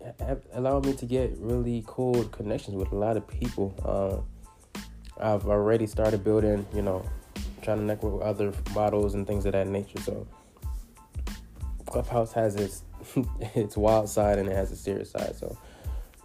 allowing 0.54 0.86
me 0.86 0.94
to 0.94 1.06
get 1.06 1.36
really 1.38 1.84
cool 1.86 2.24
connections 2.24 2.76
with 2.76 2.92
a 2.92 2.96
lot 2.96 3.16
of 3.16 3.26
people. 3.26 3.74
Uh, 3.84 4.82
I've 5.22 5.46
already 5.46 5.86
started 5.86 6.24
building, 6.24 6.66
you 6.74 6.82
know, 6.82 7.04
trying 7.62 7.78
to 7.78 7.84
network 7.84 8.14
with 8.14 8.22
other 8.22 8.52
models 8.74 9.14
and 9.14 9.26
things 9.26 9.44
of 9.44 9.52
that 9.52 9.66
nature. 9.66 10.00
So 10.00 10.26
Clubhouse 11.86 12.32
has 12.32 12.56
its 12.56 12.84
its 13.54 13.76
wild 13.76 14.08
side 14.08 14.38
and 14.38 14.48
it 14.48 14.56
has 14.56 14.72
its 14.72 14.80
serious 14.80 15.10
side. 15.10 15.36
So 15.36 15.58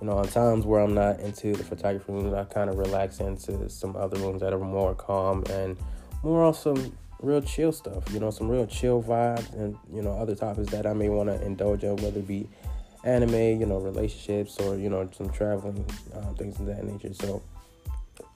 you 0.01 0.07
know, 0.07 0.17
on 0.17 0.27
times 0.27 0.65
where 0.65 0.81
I'm 0.81 0.93
not 0.93 1.19
into 1.19 1.53
the 1.53 1.63
photography 1.63 2.12
rooms, 2.12 2.33
I 2.33 2.43
kind 2.43 2.69
of 2.69 2.77
relax 2.77 3.19
into 3.19 3.69
some 3.69 3.95
other 3.95 4.17
rooms 4.19 4.41
that 4.41 4.53
are 4.53 4.59
more 4.59 4.93
calm 4.93 5.43
and 5.50 5.77
more 6.25 6.44
on 6.44 6.55
some 6.55 6.91
real 7.22 7.41
chill 7.41 7.72
stuff, 7.72 8.12
you 8.12 8.20
know, 8.20 8.32
some 8.32 8.50
real 8.50 8.65
chill 8.65 9.01
vibes 9.01 9.53
and, 9.53 9.77
you 9.94 10.01
know, 10.01 10.12
other 10.17 10.36
topics 10.36 10.72
that 10.72 10.88
I 10.88 10.94
may 10.94 11.08
want 11.08 11.29
to 11.29 11.39
indulge 11.46 11.84
in, 11.84 11.96
whether 11.98 12.20
it 12.20 12.27
be 12.27 12.50
anime, 13.03 13.60
you 13.60 13.65
know, 13.67 13.77
relationships 13.77 14.58
or, 14.60 14.75
you 14.75 14.89
know, 14.89 15.08
some 15.15 15.29
traveling, 15.29 15.86
uh, 16.15 16.34
things 16.34 16.60
of 16.60 16.65
that 16.65 16.84
nature. 16.84 17.13
So 17.13 17.44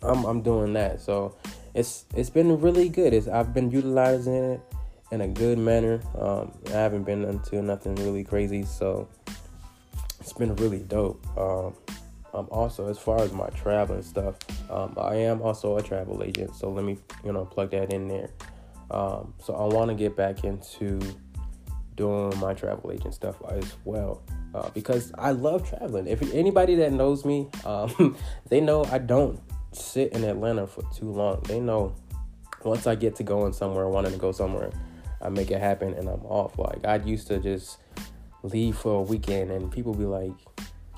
I'm, 0.03 0.23
I'm 0.23 0.41
doing 0.41 0.73
that. 0.73 1.01
So 1.01 1.35
it's, 1.73 2.05
it's 2.15 2.29
been 2.29 2.61
really 2.61 2.89
good. 2.89 3.11
It's, 3.11 3.27
I've 3.27 3.55
been 3.55 3.71
utilizing 3.71 4.53
it 4.53 4.61
in 5.11 5.21
a 5.21 5.27
good 5.27 5.57
manner. 5.57 5.99
Um, 6.15 6.51
I 6.67 6.71
haven't 6.71 7.03
been 7.03 7.25
into 7.25 7.61
nothing 7.63 7.95
really 7.95 8.23
crazy. 8.23 8.63
So 8.63 9.09
it's 10.19 10.33
been 10.33 10.55
really 10.57 10.79
dope. 10.79 11.25
Um, 11.35 11.73
um, 12.33 12.47
also, 12.51 12.87
as 12.87 12.97
far 12.97 13.21
as 13.21 13.31
my 13.31 13.47
traveling 13.49 14.01
stuff, 14.01 14.35
um, 14.69 14.95
I 14.97 15.15
am 15.15 15.41
also 15.41 15.77
a 15.77 15.81
travel 15.81 16.23
agent, 16.23 16.55
so 16.55 16.69
let 16.69 16.83
me 16.83 16.97
you 17.23 17.33
know 17.33 17.45
plug 17.45 17.71
that 17.71 17.91
in 17.91 18.07
there. 18.07 18.29
Um, 18.91 19.33
so 19.43 19.53
I 19.55 19.73
want 19.73 19.89
to 19.89 19.95
get 19.95 20.15
back 20.15 20.43
into 20.43 20.99
doing 21.95 22.37
my 22.39 22.53
travel 22.53 22.91
agent 22.91 23.13
stuff 23.13 23.35
as 23.49 23.75
well 23.83 24.23
uh, 24.55 24.69
because 24.69 25.11
I 25.17 25.31
love 25.31 25.67
traveling. 25.67 26.07
If 26.07 26.21
anybody 26.33 26.75
that 26.75 26.93
knows 26.93 27.25
me, 27.25 27.47
um, 27.65 28.17
they 28.49 28.61
know 28.61 28.85
I 28.85 28.99
don't 28.99 29.39
sit 29.71 30.13
in 30.13 30.23
Atlanta 30.23 30.65
for 30.65 30.83
too 30.93 31.11
long. 31.11 31.41
They 31.43 31.59
know 31.59 31.95
once 32.63 32.87
I 32.87 32.95
get 32.95 33.15
to 33.17 33.23
going 33.23 33.53
somewhere, 33.53 33.87
wanting 33.87 34.13
to 34.13 34.17
go 34.17 34.31
somewhere, 34.31 34.71
I 35.21 35.29
make 35.29 35.51
it 35.51 35.59
happen 35.59 35.93
and 35.93 36.07
I'm 36.07 36.25
off. 36.25 36.57
Like 36.57 36.85
I 36.85 36.95
used 36.97 37.27
to 37.27 37.39
just 37.39 37.77
leave 38.43 38.77
for 38.77 38.99
a 38.99 39.01
weekend 39.01 39.51
and 39.51 39.71
people 39.71 39.93
be 39.93 40.05
like 40.05 40.31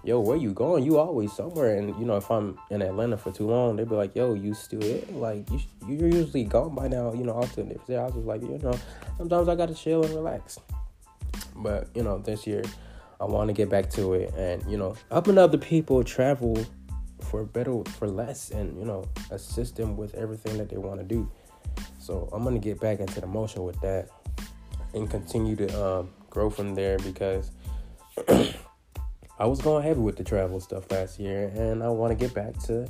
yo, 0.03 0.19
where 0.19 0.37
you 0.37 0.51
going? 0.51 0.83
You 0.83 0.97
always 0.97 1.31
somewhere. 1.33 1.77
And 1.77 1.97
you 1.99 2.05
know, 2.05 2.17
if 2.17 2.29
I'm 2.29 2.57
in 2.69 2.81
Atlanta 2.81 3.17
for 3.17 3.31
too 3.31 3.47
long, 3.47 3.75
they'd 3.75 3.89
be 3.89 3.95
like, 3.95 4.15
yo, 4.15 4.33
you 4.33 4.53
still 4.53 4.81
here? 4.81 5.03
Like 5.11 5.49
you, 5.49 5.59
you're 5.87 6.09
usually 6.09 6.43
gone 6.43 6.75
by 6.75 6.87
now. 6.87 7.13
You 7.13 7.23
know, 7.23 7.33
often 7.33 7.71
if 7.71 7.89
I 7.89 8.03
was 8.05 8.25
like, 8.25 8.41
you 8.41 8.59
know, 8.61 8.77
sometimes 9.17 9.47
I 9.47 9.55
gotta 9.55 9.75
chill 9.75 10.03
and 10.03 10.13
relax. 10.13 10.59
But 11.55 11.89
you 11.95 12.03
know, 12.03 12.19
this 12.19 12.47
year 12.47 12.63
I 13.19 13.25
want 13.25 13.49
to 13.49 13.53
get 13.53 13.69
back 13.69 13.89
to 13.91 14.13
it, 14.13 14.33
and 14.35 14.63
you 14.69 14.77
know, 14.77 14.95
helping 15.11 15.37
other 15.37 15.57
people 15.57 16.03
travel 16.03 16.57
for 17.19 17.43
better 17.43 17.83
for 17.83 18.07
less, 18.07 18.51
and 18.51 18.77
you 18.77 18.85
know, 18.85 19.05
assist 19.29 19.75
them 19.75 19.95
with 19.95 20.15
everything 20.15 20.57
that 20.57 20.69
they 20.69 20.77
want 20.77 20.99
to 20.99 21.05
do. 21.05 21.29
So 21.99 22.29
I'm 22.33 22.43
gonna 22.43 22.59
get 22.59 22.79
back 22.79 22.99
into 22.99 23.21
the 23.21 23.27
motion 23.27 23.63
with 23.63 23.79
that, 23.81 24.09
and 24.93 25.09
continue 25.09 25.55
to 25.55 25.83
um, 25.83 26.09
grow 26.29 26.49
from 26.49 26.75
there 26.75 26.97
because. 26.99 27.51
I 29.41 29.45
was 29.45 29.59
going 29.59 29.81
heavy 29.81 30.01
with 30.01 30.17
the 30.17 30.23
travel 30.23 30.59
stuff 30.59 30.91
last 30.91 31.19
year, 31.19 31.51
and 31.55 31.81
I 31.81 31.89
want 31.89 32.11
to 32.11 32.15
get 32.15 32.31
back 32.31 32.59
to 32.65 32.87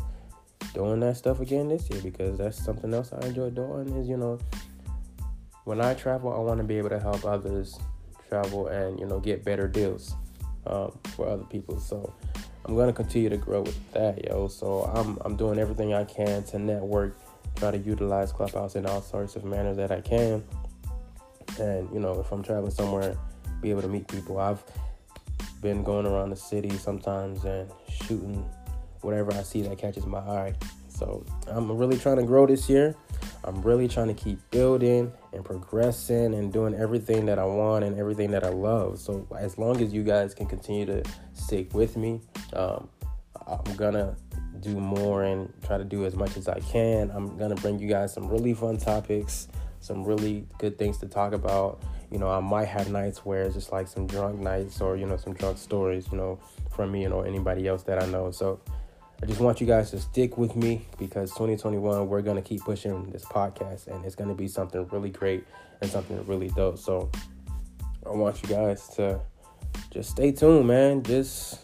doing 0.73 0.99
that 0.99 1.15
stuff 1.15 1.39
again 1.39 1.69
this 1.69 1.89
year 1.89 2.01
because 2.01 2.37
that's 2.37 2.61
something 2.61 2.93
else 2.93 3.13
I 3.13 3.25
enjoy 3.25 3.51
doing. 3.51 3.87
Is 3.95 4.09
you 4.09 4.17
know, 4.17 4.37
when 5.63 5.79
I 5.79 5.93
travel, 5.93 6.33
I 6.33 6.39
want 6.39 6.57
to 6.57 6.65
be 6.65 6.77
able 6.77 6.89
to 6.89 6.99
help 6.99 7.23
others 7.23 7.79
travel 8.27 8.67
and 8.67 8.99
you 8.99 9.05
know 9.05 9.21
get 9.21 9.45
better 9.45 9.65
deals 9.69 10.13
um, 10.67 10.91
for 11.15 11.29
other 11.29 11.45
people. 11.45 11.79
So 11.79 12.13
I'm 12.65 12.75
gonna 12.75 12.91
continue 12.91 13.29
to 13.29 13.37
grow 13.37 13.61
with 13.61 13.93
that, 13.93 14.25
yo. 14.25 14.49
So 14.49 14.91
I'm 14.93 15.19
I'm 15.23 15.37
doing 15.37 15.57
everything 15.57 15.93
I 15.93 16.03
can 16.03 16.43
to 16.47 16.59
network, 16.59 17.17
try 17.55 17.71
to 17.71 17.77
utilize 17.77 18.33
Clubhouse 18.33 18.75
in 18.75 18.85
all 18.85 19.01
sorts 19.01 19.37
of 19.37 19.45
manners 19.45 19.77
that 19.77 19.93
I 19.93 20.01
can, 20.01 20.43
and 21.61 21.89
you 21.93 22.01
know 22.01 22.19
if 22.19 22.29
I'm 22.29 22.43
traveling 22.43 22.71
somewhere, 22.71 23.17
be 23.61 23.69
able 23.69 23.83
to 23.83 23.87
meet 23.87 24.05
people. 24.09 24.37
I've 24.37 24.61
been 25.61 25.83
going 25.83 26.05
around 26.05 26.31
the 26.31 26.35
city 26.35 26.71
sometimes 26.77 27.45
and 27.45 27.71
shooting 27.89 28.45
whatever 29.01 29.33
I 29.33 29.43
see 29.43 29.61
that 29.63 29.77
catches 29.77 30.05
my 30.05 30.19
eye. 30.19 30.53
So 30.87 31.25
I'm 31.47 31.71
really 31.71 31.97
trying 31.97 32.17
to 32.17 32.23
grow 32.23 32.45
this 32.45 32.69
year. 32.69 32.95
I'm 33.43 33.61
really 33.63 33.87
trying 33.87 34.07
to 34.07 34.13
keep 34.13 34.39
building 34.51 35.11
and 35.33 35.43
progressing 35.43 36.35
and 36.35 36.53
doing 36.53 36.75
everything 36.75 37.25
that 37.25 37.39
I 37.39 37.45
want 37.45 37.83
and 37.83 37.97
everything 37.97 38.29
that 38.31 38.43
I 38.43 38.49
love. 38.49 38.99
So 38.99 39.27
as 39.37 39.57
long 39.57 39.81
as 39.81 39.93
you 39.93 40.03
guys 40.03 40.35
can 40.35 40.45
continue 40.45 40.85
to 40.85 41.03
stick 41.33 41.73
with 41.73 41.97
me, 41.97 42.21
um, 42.53 42.87
I'm 43.47 43.75
gonna 43.75 44.15
do 44.59 44.79
more 44.79 45.23
and 45.23 45.51
try 45.63 45.77
to 45.77 45.83
do 45.83 46.05
as 46.05 46.15
much 46.15 46.37
as 46.37 46.47
I 46.47 46.59
can. 46.59 47.09
I'm 47.11 47.35
gonna 47.37 47.55
bring 47.55 47.79
you 47.79 47.87
guys 47.87 48.13
some 48.13 48.27
really 48.27 48.53
fun 48.53 48.77
topics, 48.77 49.47
some 49.79 50.03
really 50.03 50.45
good 50.59 50.77
things 50.77 50.99
to 50.99 51.07
talk 51.07 51.33
about 51.33 51.81
you 52.11 52.19
know, 52.19 52.29
I 52.29 52.41
might 52.41 52.67
have 52.67 52.91
nights 52.91 53.25
where 53.25 53.43
it's 53.43 53.55
just 53.55 53.71
like 53.71 53.87
some 53.87 54.05
drunk 54.05 54.39
nights 54.39 54.81
or, 54.81 54.97
you 54.97 55.05
know, 55.05 55.17
some 55.17 55.33
drunk 55.33 55.57
stories, 55.57 56.07
you 56.11 56.17
know, 56.17 56.39
from 56.69 56.91
me 56.91 57.05
and 57.05 57.13
or 57.13 57.25
anybody 57.25 57.67
else 57.67 57.83
that 57.83 58.03
I 58.03 58.05
know. 58.07 58.31
So 58.31 58.59
I 59.23 59.25
just 59.25 59.39
want 59.39 59.61
you 59.61 59.67
guys 59.67 59.91
to 59.91 59.99
stick 59.99 60.37
with 60.37 60.55
me 60.55 60.85
because 60.97 61.29
2021, 61.31 62.09
we're 62.09 62.21
going 62.21 62.35
to 62.35 62.41
keep 62.41 62.61
pushing 62.61 63.09
this 63.11 63.23
podcast 63.23 63.87
and 63.87 64.03
it's 64.03 64.15
going 64.15 64.29
to 64.29 64.35
be 64.35 64.47
something 64.47 64.85
really 64.87 65.09
great 65.09 65.45
and 65.81 65.89
something 65.89 66.25
really 66.25 66.49
dope. 66.49 66.77
So 66.77 67.09
I 68.05 68.09
want 68.09 68.43
you 68.43 68.49
guys 68.49 68.89
to 68.95 69.21
just 69.89 70.11
stay 70.11 70.31
tuned, 70.31 70.67
man. 70.67 71.03
Just 71.03 71.59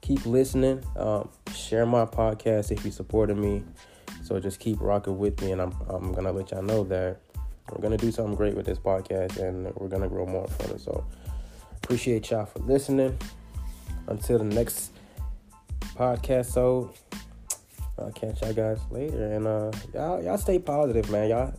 keep 0.00 0.24
listening. 0.24 0.82
Um, 0.96 1.28
share 1.54 1.84
my 1.84 2.06
podcast 2.06 2.70
if 2.70 2.84
you 2.84 2.90
supported 2.90 3.36
me. 3.36 3.62
So 4.22 4.38
just 4.40 4.60
keep 4.60 4.80
rocking 4.80 5.18
with 5.18 5.40
me, 5.42 5.52
and 5.52 5.60
I'm 5.60 5.74
I'm 5.88 6.12
gonna 6.12 6.32
let 6.32 6.52
y'all 6.52 6.62
know 6.62 6.84
that 6.84 7.18
we're 7.70 7.80
gonna 7.80 7.96
do 7.96 8.10
something 8.10 8.34
great 8.34 8.54
with 8.54 8.66
this 8.66 8.78
podcast, 8.78 9.38
and 9.38 9.72
we're 9.76 9.88
gonna 9.88 10.08
grow 10.08 10.26
more 10.26 10.44
it. 10.44 10.80
So 10.80 11.06
appreciate 11.82 12.30
y'all 12.30 12.46
for 12.46 12.60
listening. 12.60 13.18
Until 14.08 14.38
the 14.38 14.44
next 14.44 14.90
podcast, 15.94 16.46
so 16.46 16.92
I'll 17.98 18.10
catch 18.10 18.42
y'all 18.42 18.52
guys 18.52 18.80
later, 18.90 19.32
and 19.32 19.46
uh, 19.46 19.70
y'all 19.94 20.22
y'all 20.22 20.38
stay 20.38 20.58
positive, 20.58 21.08
man. 21.10 21.28
Y'all 21.30 21.54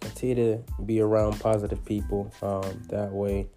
continue 0.00 0.34
to 0.34 0.82
be 0.82 1.00
around 1.00 1.38
positive 1.38 1.84
people. 1.84 2.32
Um, 2.42 2.82
that 2.88 3.12
way, 3.12 3.48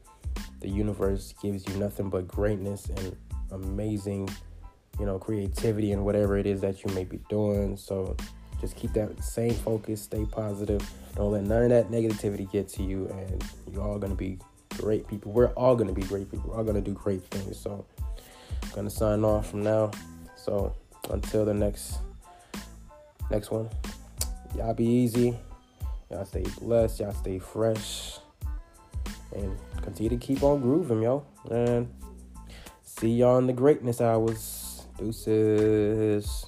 the 0.60 0.70
universe 0.70 1.34
gives 1.42 1.68
you 1.68 1.76
nothing 1.76 2.10
but 2.10 2.28
greatness 2.28 2.90
and 2.90 3.16
amazing, 3.52 4.30
you 5.00 5.06
know, 5.06 5.18
creativity 5.18 5.92
and 5.92 6.06
whatever 6.06 6.38
it 6.38 6.46
is 6.46 6.62
that 6.62 6.84
you 6.84 6.94
may 6.94 7.04
be 7.04 7.20
doing. 7.30 7.78
So 7.78 8.16
just 8.64 8.78
keep 8.78 8.94
that 8.94 9.22
same 9.22 9.54
focus, 9.54 10.04
stay 10.04 10.26
positive. 10.26 10.90
Don't 11.16 11.34
let 11.34 11.44
none 11.44 11.64
of 11.64 11.70
that 11.70 11.92
negativity 11.92 12.50
get 12.50 12.70
to 12.70 12.84
you, 12.84 13.08
and 13.08 13.44
you're 13.70 13.82
all 13.82 14.00
gonna 14.00 14.16
be 14.16 14.40
great 14.78 15.06
people. 15.06 15.34
We're 15.34 15.48
all 15.48 15.76
gonna 15.76 15.92
be 15.92 16.04
great 16.04 16.32
people. 16.32 16.50
We're 16.50 16.56
all 16.56 16.64
gonna 16.64 16.80
do 16.80 16.94
great 16.94 17.24
things. 17.26 17.60
So, 17.60 17.86
I'm 18.64 18.70
gonna 18.72 18.90
sign 18.90 19.26
off 19.26 19.50
from 19.50 19.64
now. 19.64 19.92
So, 20.38 20.74
until 21.10 21.44
the 21.44 21.54
next 21.54 21.98
next 23.30 23.52
one, 23.52 23.70
y'all 24.56 24.74
be 24.74 24.86
easy. 24.86 25.38
Y'all 26.10 26.24
stay 26.24 26.46
blessed. 26.62 27.02
Y'all 27.02 27.14
stay 27.14 27.40
fresh. 27.40 28.20
And 29.36 29.58
continue 29.82 30.18
to 30.18 30.26
keep 30.26 30.42
on 30.42 30.62
grooving, 30.62 31.02
yo. 31.02 31.26
And 31.52 31.94
see 32.82 33.10
y'all 33.10 33.40
in 33.40 33.48
the 33.48 33.54
greatness 33.54 34.00
hours. 34.00 34.86
Deuces. 34.98 36.46